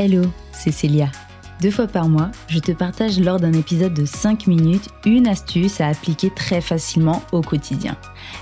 Hello, 0.00 0.22
c'est 0.52 0.70
Célia. 0.70 1.10
Deux 1.60 1.72
fois 1.72 1.88
par 1.88 2.08
mois, 2.08 2.30
je 2.46 2.60
te 2.60 2.70
partage 2.70 3.18
lors 3.18 3.40
d'un 3.40 3.52
épisode 3.52 3.94
de 3.94 4.04
5 4.04 4.46
minutes 4.46 4.90
une 5.04 5.26
astuce 5.26 5.80
à 5.80 5.88
appliquer 5.88 6.30
très 6.30 6.60
facilement 6.60 7.20
au 7.32 7.40
quotidien. 7.40 7.96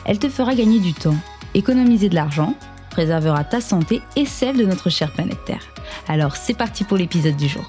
Elle 0.05 0.19
te 0.19 0.29
fera 0.29 0.55
gagner 0.55 0.81
du 0.81 0.93
temps, 0.93 1.17
économiser 1.55 2.11
de 2.11 2.15
l'argent, 2.15 2.55
préservera 2.91 3.43
ta 3.43 3.63
santé 3.63 4.03
et 4.17 4.27
celle 4.27 4.59
de 4.59 4.67
notre 4.67 4.91
chère 4.91 5.11
planète 5.15 5.43
Terre. 5.47 5.67
Alors 6.09 6.37
c'est 6.37 6.53
parti 6.53 6.85
pour 6.85 6.99
l'épisode 6.99 7.37
du 7.37 7.49
jour. 7.49 7.65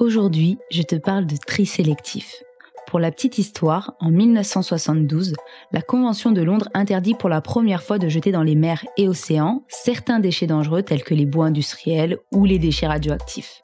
Aujourd'hui, 0.00 0.58
je 0.72 0.82
te 0.82 0.96
parle 0.96 1.26
de 1.26 1.36
tri 1.36 1.66
sélectif. 1.66 2.42
Pour 2.88 3.00
la 3.00 3.10
petite 3.10 3.36
histoire, 3.36 3.92
en 4.00 4.10
1972, 4.10 5.34
la 5.72 5.82
Convention 5.82 6.32
de 6.32 6.40
Londres 6.40 6.70
interdit 6.72 7.12
pour 7.12 7.28
la 7.28 7.42
première 7.42 7.82
fois 7.82 7.98
de 7.98 8.08
jeter 8.08 8.32
dans 8.32 8.42
les 8.42 8.54
mers 8.54 8.82
et 8.96 9.08
océans 9.08 9.62
certains 9.68 10.20
déchets 10.20 10.46
dangereux 10.46 10.82
tels 10.82 11.04
que 11.04 11.12
les 11.12 11.26
bois 11.26 11.44
industriels 11.44 12.16
ou 12.32 12.46
les 12.46 12.58
déchets 12.58 12.86
radioactifs. 12.86 13.60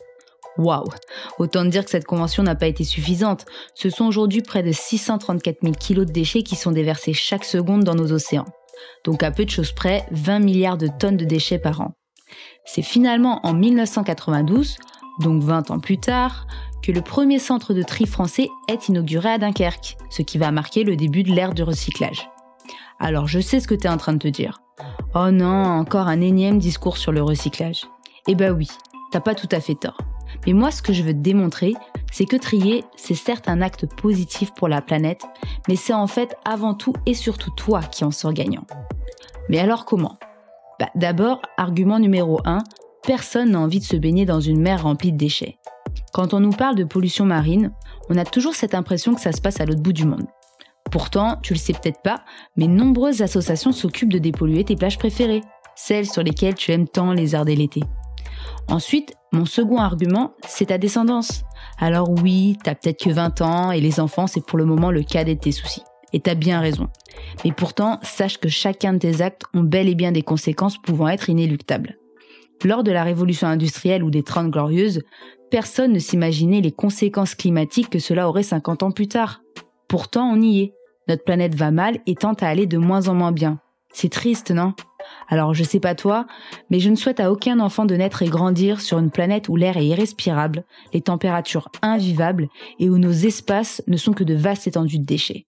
Waouh 0.58 0.84
Autant 1.38 1.64
dire 1.64 1.86
que 1.86 1.90
cette 1.90 2.04
convention 2.04 2.42
n'a 2.42 2.54
pas 2.54 2.66
été 2.66 2.84
suffisante. 2.84 3.46
Ce 3.74 3.88
sont 3.88 4.04
aujourd'hui 4.04 4.42
près 4.42 4.62
de 4.62 4.72
634 4.72 5.56
000 5.62 5.72
kilos 5.72 6.04
de 6.04 6.12
déchets 6.12 6.42
qui 6.42 6.54
sont 6.54 6.72
déversés 6.72 7.14
chaque 7.14 7.44
seconde 7.44 7.82
dans 7.82 7.94
nos 7.94 8.12
océans. 8.12 8.44
Donc 9.04 9.22
à 9.22 9.30
peu 9.30 9.46
de 9.46 9.50
choses 9.50 9.72
près, 9.72 10.04
20 10.10 10.40
milliards 10.40 10.76
de 10.76 10.90
tonnes 10.98 11.16
de 11.16 11.24
déchets 11.24 11.58
par 11.58 11.80
an. 11.80 11.94
C'est 12.66 12.82
finalement 12.82 13.40
en 13.46 13.54
1992, 13.54 14.76
donc 15.20 15.42
20 15.42 15.70
ans 15.70 15.80
plus 15.80 15.98
tard, 15.98 16.46
que 16.84 16.92
le 16.92 17.00
premier 17.00 17.38
centre 17.38 17.72
de 17.72 17.82
tri 17.82 18.04
français 18.04 18.50
est 18.68 18.88
inauguré 18.88 19.30
à 19.30 19.38
Dunkerque, 19.38 19.96
ce 20.10 20.20
qui 20.20 20.36
va 20.36 20.50
marquer 20.50 20.84
le 20.84 20.96
début 20.96 21.22
de 21.22 21.32
l'ère 21.32 21.54
du 21.54 21.62
recyclage. 21.62 22.28
Alors 23.00 23.26
je 23.26 23.40
sais 23.40 23.58
ce 23.58 23.66
que 23.66 23.74
tu 23.74 23.86
es 23.86 23.90
en 23.90 23.96
train 23.96 24.12
de 24.12 24.18
te 24.18 24.28
dire. 24.28 24.60
Oh 25.14 25.30
non, 25.30 25.64
encore 25.64 26.08
un 26.08 26.20
énième 26.20 26.58
discours 26.58 26.98
sur 26.98 27.10
le 27.10 27.22
recyclage. 27.22 27.86
Eh 28.28 28.34
ben 28.34 28.52
oui, 28.52 28.68
t'as 29.12 29.20
pas 29.20 29.34
tout 29.34 29.48
à 29.50 29.60
fait 29.60 29.76
tort. 29.76 29.96
Mais 30.46 30.52
moi 30.52 30.70
ce 30.70 30.82
que 30.82 30.92
je 30.92 31.02
veux 31.02 31.14
te 31.14 31.18
démontrer, 31.18 31.72
c'est 32.12 32.26
que 32.26 32.36
trier, 32.36 32.84
c'est 32.96 33.14
certes 33.14 33.48
un 33.48 33.62
acte 33.62 33.86
positif 33.86 34.52
pour 34.54 34.68
la 34.68 34.82
planète, 34.82 35.22
mais 35.68 35.76
c'est 35.76 35.94
en 35.94 36.06
fait 36.06 36.36
avant 36.44 36.74
tout 36.74 36.92
et 37.06 37.14
surtout 37.14 37.50
toi 37.52 37.80
qui 37.80 38.04
en 38.04 38.10
sors 38.10 38.34
gagnant. 38.34 38.66
Mais 39.48 39.58
alors 39.58 39.86
comment? 39.86 40.18
Bah, 40.78 40.90
D'abord, 40.96 41.40
argument 41.56 41.98
numéro 41.98 42.40
1, 42.44 42.58
personne 43.06 43.52
n'a 43.52 43.60
envie 43.60 43.80
de 43.80 43.84
se 43.84 43.96
baigner 43.96 44.26
dans 44.26 44.40
une 44.40 44.60
mer 44.60 44.82
remplie 44.82 45.12
de 45.12 45.18
déchets. 45.18 45.56
Quand 46.14 46.32
on 46.32 46.38
nous 46.38 46.50
parle 46.50 46.76
de 46.76 46.84
pollution 46.84 47.24
marine, 47.24 47.72
on 48.08 48.16
a 48.16 48.24
toujours 48.24 48.54
cette 48.54 48.76
impression 48.76 49.16
que 49.16 49.20
ça 49.20 49.32
se 49.32 49.40
passe 49.40 49.60
à 49.60 49.66
l'autre 49.66 49.82
bout 49.82 49.92
du 49.92 50.06
monde. 50.06 50.28
Pourtant, 50.92 51.38
tu 51.42 51.54
le 51.54 51.58
sais 51.58 51.72
peut-être 51.72 52.02
pas, 52.02 52.22
mais 52.56 52.68
nombreuses 52.68 53.20
associations 53.20 53.72
s'occupent 53.72 54.12
de 54.12 54.20
dépolluer 54.20 54.62
tes 54.62 54.76
plages 54.76 54.96
préférées, 54.96 55.40
celles 55.74 56.06
sur 56.06 56.22
lesquelles 56.22 56.54
tu 56.54 56.70
aimes 56.70 56.86
tant 56.86 57.12
les 57.12 57.34
arder 57.34 57.56
l'été. 57.56 57.80
Ensuite, 58.68 59.14
mon 59.32 59.44
second 59.44 59.78
argument, 59.78 60.34
c'est 60.46 60.66
ta 60.66 60.78
descendance. 60.78 61.42
Alors 61.80 62.08
oui, 62.08 62.58
t'as 62.62 62.76
peut-être 62.76 63.02
que 63.02 63.10
20 63.10 63.40
ans 63.42 63.72
et 63.72 63.80
les 63.80 63.98
enfants, 63.98 64.28
c'est 64.28 64.46
pour 64.46 64.56
le 64.56 64.66
moment 64.66 64.92
le 64.92 65.02
cas 65.02 65.24
de 65.24 65.34
tes 65.34 65.50
soucis. 65.50 65.82
Et 66.12 66.20
t'as 66.20 66.36
bien 66.36 66.60
raison. 66.60 66.90
Mais 67.44 67.50
pourtant, 67.50 67.98
sache 68.02 68.38
que 68.38 68.48
chacun 68.48 68.92
de 68.92 68.98
tes 68.98 69.20
actes 69.20 69.42
ont 69.52 69.64
bel 69.64 69.88
et 69.88 69.96
bien 69.96 70.12
des 70.12 70.22
conséquences 70.22 70.78
pouvant 70.78 71.08
être 71.08 71.28
inéluctables. 71.28 71.98
Lors 72.64 72.82
de 72.82 72.90
la 72.90 73.04
révolution 73.04 73.46
industrielle 73.46 74.02
ou 74.02 74.10
des 74.10 74.22
Trente 74.22 74.50
Glorieuses, 74.50 75.02
personne 75.50 75.92
ne 75.92 75.98
s'imaginait 75.98 76.62
les 76.62 76.72
conséquences 76.72 77.34
climatiques 77.34 77.90
que 77.90 77.98
cela 77.98 78.26
aurait 78.26 78.42
50 78.42 78.82
ans 78.82 78.90
plus 78.90 79.06
tard. 79.06 79.42
Pourtant, 79.86 80.30
on 80.30 80.40
y 80.40 80.60
est. 80.60 80.74
Notre 81.06 81.24
planète 81.24 81.54
va 81.54 81.70
mal 81.70 81.98
et 82.06 82.14
tente 82.14 82.42
à 82.42 82.48
aller 82.48 82.66
de 82.66 82.78
moins 82.78 83.08
en 83.08 83.14
moins 83.14 83.32
bien. 83.32 83.60
C'est 83.92 84.08
triste, 84.08 84.50
non? 84.50 84.72
Alors, 85.28 85.52
je 85.52 85.62
sais 85.62 85.78
pas 85.78 85.94
toi, 85.94 86.26
mais 86.70 86.80
je 86.80 86.88
ne 86.88 86.96
souhaite 86.96 87.20
à 87.20 87.30
aucun 87.30 87.60
enfant 87.60 87.84
de 87.84 87.94
naître 87.94 88.22
et 88.22 88.28
grandir 88.28 88.80
sur 88.80 88.98
une 88.98 89.10
planète 89.10 89.50
où 89.50 89.56
l'air 89.56 89.76
est 89.76 89.86
irrespirable, 89.86 90.64
les 90.94 91.02
températures 91.02 91.68
invivables 91.82 92.48
et 92.80 92.88
où 92.88 92.96
nos 92.96 93.12
espaces 93.12 93.82
ne 93.86 93.98
sont 93.98 94.14
que 94.14 94.24
de 94.24 94.34
vastes 94.34 94.66
étendues 94.66 94.98
de 94.98 95.04
déchets. 95.04 95.46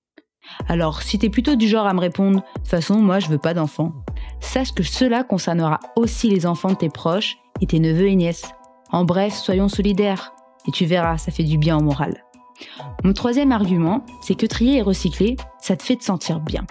Alors, 0.69 1.03
si 1.03 1.19
t'es 1.19 1.31
plutôt 1.31 1.57
du 1.57 1.67
genre 1.67 1.87
à 1.87 1.95
me 1.95 2.01
répondre, 2.01 2.41
de 2.41 2.61
toute 2.61 2.69
façon, 2.69 3.01
moi 3.01 3.19
je 3.19 3.29
veux 3.29 3.39
pas 3.39 3.55
d'enfants, 3.55 3.93
sache 4.41 4.73
que 4.73 4.83
cela 4.83 5.25
concernera 5.25 5.81
aussi 5.97 6.29
les 6.31 6.47
enfants 6.47 6.71
de 6.71 6.77
tes 6.77 6.89
proches 6.89 7.37
et 7.61 7.67
tes 7.67 7.81
neveux 7.81 8.09
et 8.09 8.17
nièces. 8.17 8.51
En 8.91 9.05
bref, 9.05 9.35
soyons 9.35 9.69
solidaires. 9.69 10.33
Et 10.69 10.71
tu 10.71 10.85
verras, 10.85 11.19
ça 11.19 11.33
fait 11.33 11.45
du 11.45 11.59
bien 11.59 11.77
au 11.77 11.83
moral. 11.83 12.25
Mon 13.05 13.13
troisième 13.13 13.53
argument, 13.53 14.05
c'est 14.21 14.35
que 14.35 14.47
trier 14.47 14.79
et 14.79 14.83
recycler, 14.83 15.37
ça 15.61 15.77
te 15.77 15.83
fait 15.83 15.97
te 15.97 16.05
sentir 16.05 16.41
bien. 16.41 16.65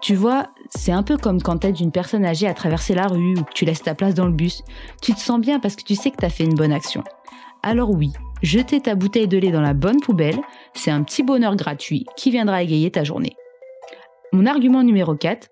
Tu 0.00 0.14
vois, 0.14 0.46
c'est 0.70 0.92
un 0.92 1.02
peu 1.02 1.16
comme 1.16 1.42
quand 1.42 1.58
t'aides 1.58 1.80
une 1.80 1.92
personne 1.92 2.24
âgée 2.24 2.46
à 2.46 2.54
traverser 2.54 2.94
la 2.94 3.06
rue 3.06 3.38
ou 3.38 3.44
que 3.44 3.52
tu 3.52 3.64
laisses 3.64 3.82
ta 3.82 3.94
place 3.94 4.14
dans 4.14 4.26
le 4.26 4.32
bus. 4.32 4.62
Tu 5.00 5.12
te 5.14 5.20
sens 5.20 5.40
bien 5.40 5.60
parce 5.60 5.76
que 5.76 5.82
tu 5.82 5.94
sais 5.94 6.10
que 6.10 6.16
t'as 6.16 6.28
fait 6.28 6.44
une 6.44 6.54
bonne 6.54 6.72
action. 6.72 7.04
Alors 7.62 7.90
oui, 7.90 8.12
jeter 8.42 8.80
ta 8.80 8.94
bouteille 8.94 9.28
de 9.28 9.38
lait 9.38 9.52
dans 9.52 9.60
la 9.60 9.74
bonne 9.74 10.00
poubelle, 10.00 10.40
c'est 10.74 10.90
un 10.90 11.02
petit 11.02 11.22
bonheur 11.22 11.54
gratuit 11.56 12.06
qui 12.16 12.30
viendra 12.30 12.62
égayer 12.62 12.90
ta 12.90 13.04
journée. 13.04 13.36
Mon 14.32 14.46
argument 14.46 14.82
numéro 14.82 15.14
4, 15.14 15.48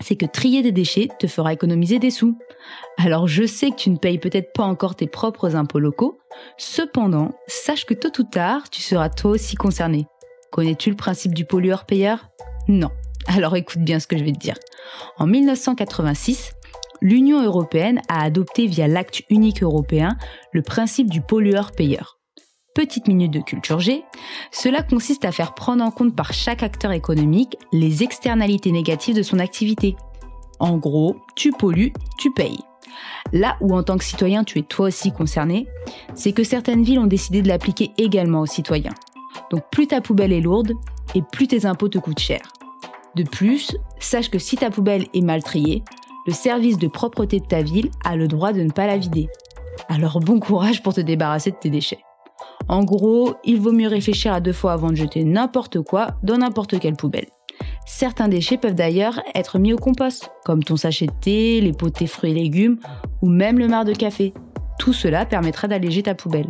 c'est 0.00 0.16
que 0.16 0.26
trier 0.26 0.62
des 0.62 0.72
déchets 0.72 1.08
te 1.18 1.26
fera 1.26 1.52
économiser 1.52 1.98
des 1.98 2.10
sous. 2.10 2.36
Alors 2.98 3.28
je 3.28 3.44
sais 3.44 3.70
que 3.70 3.76
tu 3.76 3.90
ne 3.90 3.96
payes 3.96 4.18
peut-être 4.18 4.52
pas 4.52 4.64
encore 4.64 4.94
tes 4.94 5.06
propres 5.06 5.56
impôts 5.56 5.78
locaux, 5.78 6.18
cependant, 6.58 7.32
sache 7.46 7.84
que 7.84 7.94
tôt 7.94 8.20
ou 8.20 8.24
tard, 8.24 8.68
tu 8.70 8.82
seras 8.82 9.08
toi 9.08 9.32
aussi 9.32 9.54
concerné. 9.54 10.06
Connais-tu 10.50 10.90
le 10.90 10.96
principe 10.96 11.34
du 11.34 11.44
pollueur-payeur 11.44 12.28
Non. 12.68 12.90
Alors 13.26 13.56
écoute 13.56 13.82
bien 13.82 14.00
ce 14.00 14.06
que 14.06 14.18
je 14.18 14.24
vais 14.24 14.32
te 14.32 14.38
dire. 14.38 14.56
En 15.16 15.26
1986, 15.26 16.52
l'Union 17.00 17.42
européenne 17.42 18.02
a 18.08 18.22
adopté 18.22 18.66
via 18.66 18.88
l'acte 18.88 19.22
unique 19.30 19.62
européen 19.62 20.16
le 20.52 20.62
principe 20.62 21.08
du 21.08 21.20
pollueur-payeur. 21.20 22.18
Petite 22.74 23.06
minute 23.06 23.30
de 23.30 23.40
culture 23.40 23.80
G, 23.80 24.02
cela 24.50 24.82
consiste 24.82 25.26
à 25.26 25.32
faire 25.32 25.52
prendre 25.52 25.84
en 25.84 25.90
compte 25.90 26.16
par 26.16 26.32
chaque 26.32 26.62
acteur 26.62 26.92
économique 26.92 27.58
les 27.70 28.02
externalités 28.02 28.72
négatives 28.72 29.14
de 29.14 29.22
son 29.22 29.40
activité. 29.40 29.94
En 30.58 30.78
gros, 30.78 31.16
tu 31.36 31.52
pollues, 31.52 31.92
tu 32.16 32.32
payes. 32.32 32.60
Là 33.34 33.58
où 33.60 33.74
en 33.74 33.82
tant 33.82 33.98
que 33.98 34.04
citoyen 34.04 34.42
tu 34.42 34.58
es 34.58 34.62
toi 34.62 34.86
aussi 34.86 35.12
concerné, 35.12 35.66
c'est 36.14 36.32
que 36.32 36.44
certaines 36.44 36.82
villes 36.82 36.98
ont 36.98 37.06
décidé 37.06 37.42
de 37.42 37.48
l'appliquer 37.48 37.90
également 37.98 38.40
aux 38.40 38.46
citoyens. 38.46 38.94
Donc 39.50 39.64
plus 39.70 39.88
ta 39.88 40.00
poubelle 40.00 40.32
est 40.32 40.40
lourde 40.40 40.72
et 41.14 41.20
plus 41.20 41.48
tes 41.48 41.66
impôts 41.66 41.90
te 41.90 41.98
coûtent 41.98 42.20
cher. 42.20 42.40
De 43.16 43.22
plus, 43.22 43.76
sache 43.98 44.30
que 44.30 44.38
si 44.38 44.56
ta 44.56 44.70
poubelle 44.70 45.08
est 45.12 45.20
mal 45.20 45.42
triée, 45.42 45.84
le 46.26 46.32
service 46.32 46.78
de 46.78 46.88
propreté 46.88 47.38
de 47.38 47.46
ta 47.46 47.60
ville 47.60 47.90
a 48.02 48.16
le 48.16 48.28
droit 48.28 48.54
de 48.54 48.62
ne 48.62 48.70
pas 48.70 48.86
la 48.86 48.96
vider. 48.96 49.28
Alors 49.90 50.20
bon 50.20 50.40
courage 50.40 50.82
pour 50.82 50.94
te 50.94 51.02
débarrasser 51.02 51.50
de 51.50 51.56
tes 51.56 51.68
déchets. 51.68 52.00
En 52.68 52.84
gros, 52.84 53.34
il 53.44 53.60
vaut 53.60 53.72
mieux 53.72 53.88
réfléchir 53.88 54.32
à 54.32 54.40
deux 54.40 54.52
fois 54.52 54.72
avant 54.72 54.90
de 54.90 54.96
jeter 54.96 55.24
n'importe 55.24 55.80
quoi 55.82 56.08
dans 56.22 56.38
n'importe 56.38 56.78
quelle 56.78 56.96
poubelle. 56.96 57.26
Certains 57.86 58.28
déchets 58.28 58.56
peuvent 58.56 58.74
d'ailleurs 58.74 59.20
être 59.34 59.58
mis 59.58 59.72
au 59.72 59.76
compost, 59.76 60.30
comme 60.44 60.62
ton 60.62 60.76
sachet 60.76 61.06
de 61.06 61.12
thé, 61.20 61.60
les 61.60 61.72
pots 61.72 61.90
de 61.90 62.06
fruits 62.06 62.30
et 62.30 62.34
légumes, 62.34 62.78
ou 63.20 63.28
même 63.28 63.58
le 63.58 63.68
marc 63.68 63.86
de 63.86 63.92
café. 63.92 64.32
Tout 64.78 64.92
cela 64.92 65.26
permettra 65.26 65.68
d'alléger 65.68 66.02
ta 66.02 66.14
poubelle. 66.14 66.48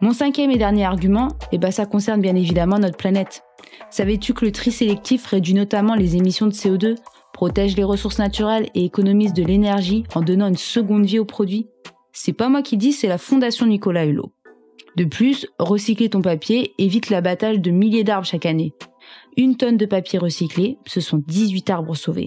Mon 0.00 0.12
cinquième 0.12 0.50
et 0.50 0.58
dernier 0.58 0.84
argument, 0.84 1.28
eh 1.52 1.58
ben 1.58 1.70
ça 1.70 1.86
concerne 1.86 2.20
bien 2.20 2.34
évidemment 2.34 2.78
notre 2.78 2.96
planète. 2.96 3.44
Savais-tu 3.90 4.34
que 4.34 4.44
le 4.44 4.52
tri 4.52 4.72
sélectif 4.72 5.26
réduit 5.26 5.54
notamment 5.54 5.94
les 5.94 6.16
émissions 6.16 6.46
de 6.46 6.52
CO2, 6.52 6.96
protège 7.32 7.76
les 7.76 7.84
ressources 7.84 8.18
naturelles 8.18 8.68
et 8.74 8.84
économise 8.84 9.32
de 9.32 9.44
l'énergie 9.44 10.04
en 10.14 10.22
donnant 10.22 10.48
une 10.48 10.56
seconde 10.56 11.04
vie 11.04 11.18
aux 11.18 11.24
produits? 11.24 11.68
C'est 12.12 12.32
pas 12.32 12.48
moi 12.48 12.62
qui 12.62 12.76
dis, 12.76 12.92
c'est 12.92 13.06
la 13.06 13.18
Fondation 13.18 13.66
Nicolas 13.66 14.04
Hulot. 14.04 14.32
De 14.96 15.04
plus, 15.04 15.46
recycler 15.58 16.10
ton 16.10 16.20
papier 16.20 16.74
évite 16.78 17.10
l'abattage 17.10 17.60
de 17.60 17.70
milliers 17.70 18.04
d'arbres 18.04 18.26
chaque 18.26 18.46
année. 18.46 18.74
Une 19.36 19.56
tonne 19.56 19.78
de 19.78 19.86
papier 19.86 20.18
recyclé, 20.18 20.78
ce 20.86 21.00
sont 21.00 21.22
18 21.26 21.70
arbres 21.70 21.94
sauvés. 21.94 22.26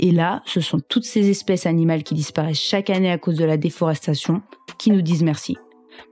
Et 0.00 0.10
là, 0.10 0.42
ce 0.46 0.60
sont 0.60 0.80
toutes 0.80 1.04
ces 1.04 1.30
espèces 1.30 1.66
animales 1.66 2.02
qui 2.02 2.14
disparaissent 2.14 2.60
chaque 2.60 2.90
année 2.90 3.10
à 3.10 3.18
cause 3.18 3.36
de 3.36 3.44
la 3.44 3.56
déforestation 3.56 4.42
qui 4.78 4.90
nous 4.90 5.02
disent 5.02 5.22
merci. 5.22 5.56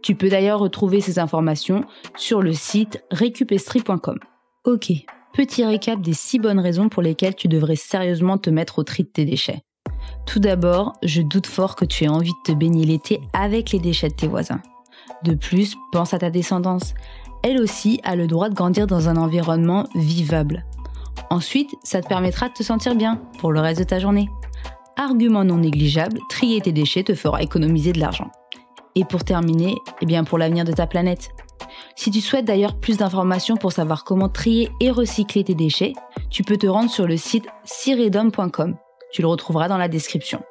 Tu 0.02 0.14
peux 0.14 0.28
d'ailleurs 0.28 0.60
retrouver 0.60 1.00
ces 1.00 1.18
informations 1.18 1.84
sur 2.16 2.40
le 2.40 2.52
site 2.52 3.02
récupestri.com. 3.10 4.18
Ok, 4.64 4.92
petit 5.32 5.64
récap 5.64 6.00
des 6.00 6.12
6 6.12 6.38
bonnes 6.38 6.60
raisons 6.60 6.88
pour 6.88 7.02
lesquelles 7.02 7.34
tu 7.34 7.48
devrais 7.48 7.76
sérieusement 7.76 8.38
te 8.38 8.50
mettre 8.50 8.78
au 8.78 8.84
tri 8.84 9.02
de 9.02 9.08
tes 9.08 9.24
déchets. 9.24 9.62
Tout 10.26 10.38
d'abord, 10.38 10.92
je 11.02 11.22
doute 11.22 11.46
fort 11.46 11.74
que 11.74 11.84
tu 11.84 12.04
aies 12.04 12.08
envie 12.08 12.32
de 12.32 12.52
te 12.52 12.56
baigner 12.56 12.84
l'été 12.84 13.20
avec 13.32 13.72
les 13.72 13.80
déchets 13.80 14.08
de 14.08 14.14
tes 14.14 14.28
voisins. 14.28 14.60
De 15.24 15.34
plus, 15.34 15.76
pense 15.92 16.14
à 16.14 16.18
ta 16.18 16.30
descendance. 16.30 16.94
Elle 17.42 17.60
aussi 17.60 18.00
a 18.04 18.16
le 18.16 18.26
droit 18.26 18.48
de 18.48 18.54
grandir 18.54 18.86
dans 18.86 19.08
un 19.08 19.16
environnement 19.16 19.84
vivable. 19.94 20.64
Ensuite, 21.30 21.74
ça 21.82 22.00
te 22.00 22.08
permettra 22.08 22.48
de 22.48 22.54
te 22.54 22.62
sentir 22.62 22.94
bien 22.94 23.20
pour 23.38 23.52
le 23.52 23.60
reste 23.60 23.80
de 23.80 23.84
ta 23.84 23.98
journée. 23.98 24.28
Argument 24.96 25.44
non 25.44 25.58
négligeable, 25.58 26.18
trier 26.28 26.60
tes 26.60 26.72
déchets 26.72 27.04
te 27.04 27.14
fera 27.14 27.42
économiser 27.42 27.92
de 27.92 28.00
l'argent. 28.00 28.30
Et 28.94 29.04
pour 29.04 29.24
terminer, 29.24 29.76
eh 30.00 30.06
bien 30.06 30.24
pour 30.24 30.38
l'avenir 30.38 30.64
de 30.64 30.72
ta 30.72 30.86
planète. 30.86 31.30
Si 31.94 32.10
tu 32.10 32.20
souhaites 32.20 32.44
d'ailleurs 32.44 32.78
plus 32.78 32.96
d'informations 32.96 33.56
pour 33.56 33.72
savoir 33.72 34.04
comment 34.04 34.28
trier 34.28 34.70
et 34.80 34.90
recycler 34.90 35.44
tes 35.44 35.54
déchets, 35.54 35.92
tu 36.30 36.42
peux 36.42 36.56
te 36.56 36.66
rendre 36.66 36.90
sur 36.90 37.06
le 37.06 37.16
site 37.16 37.46
siredom.com. 37.64 38.76
Tu 39.12 39.22
le 39.22 39.28
retrouveras 39.28 39.68
dans 39.68 39.78
la 39.78 39.88
description. 39.88 40.42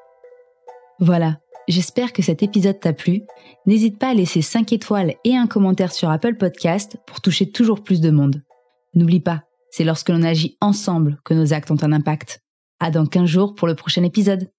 Voilà, 1.00 1.38
j'espère 1.68 2.14
que 2.14 2.22
cet 2.22 2.44
épisode 2.44 2.80
t'a 2.80 2.94
plu. 2.94 3.24
N'hésite 3.66 4.00
pas 4.00 4.10
à 4.10 4.14
laisser 4.14 4.42
5 4.42 4.74
étoiles 4.74 5.16
et 5.24 5.36
un 5.36 5.48
commentaire 5.48 5.94
sur 5.94 6.10
Apple 6.10 6.36
Podcast 6.36 6.98
pour 7.06 7.22
toucher 7.22 7.52
toujours 7.52 7.84
plus 7.84 8.02
de 8.02 8.10
monde. 8.10 8.42
N'oublie 8.94 9.19
pas, 9.19 9.44
c'est 9.69 9.84
lorsque 9.84 10.10
l'on 10.10 10.24
agit 10.24 10.58
ensemble 10.62 11.19
que 11.24 11.34
nos 11.34 11.54
actes 11.54 11.72
ont 11.72 11.84
un 11.84 11.92
impact. 11.92 12.42
À 12.80 12.92
dans 12.92 13.06
15 13.06 13.25
jours 13.25 13.56
pour 13.56 13.68
le 13.68 13.75
prochain 13.75 14.04
épisode. 14.04 14.50